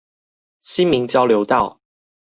[0.61, 1.79] 新民交流道